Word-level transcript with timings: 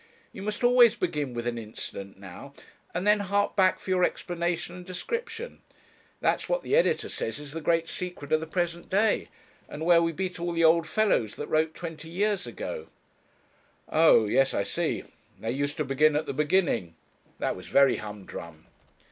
You 0.33 0.41
must 0.41 0.63
always 0.63 0.95
begin 0.95 1.35
with 1.35 1.45
an 1.45 1.59
incident 1.59 2.17
now, 2.17 2.55
and 2.91 3.05
then 3.05 3.19
hark 3.19 3.55
back 3.55 3.79
for 3.79 3.91
your 3.91 4.03
explanation 4.03 4.75
and 4.75 4.83
description; 4.83 5.61
that's 6.21 6.49
what 6.49 6.63
the 6.63 6.75
editor 6.75 7.07
says 7.07 7.37
is 7.37 7.51
the 7.51 7.61
great 7.61 7.87
secret 7.87 8.31
of 8.31 8.39
the 8.39 8.47
present 8.47 8.89
day, 8.89 9.27
and 9.69 9.85
where 9.85 10.01
we 10.01 10.11
beat 10.11 10.39
all 10.39 10.53
the 10.53 10.63
old 10.63 10.87
fellows 10.87 11.35
that 11.35 11.45
wrote 11.45 11.75
twenty 11.75 12.09
years 12.09 12.47
ago.' 12.47 12.87
'Oh! 13.89 14.25
yes 14.25 14.55
I 14.55 14.63
see. 14.63 15.03
They 15.39 15.51
used 15.51 15.77
to 15.77 15.85
begin 15.85 16.15
at 16.15 16.25
the 16.25 16.33
beginning; 16.33 16.95
that 17.37 17.55
was 17.55 17.67
very 17.67 17.97
humdrum.' 17.97 18.65